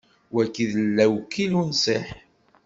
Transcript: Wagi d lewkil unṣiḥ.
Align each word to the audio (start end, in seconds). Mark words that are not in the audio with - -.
Wagi 0.33 0.65
d 0.71 0.73
lewkil 0.97 1.51
unṣiḥ. 1.61 2.07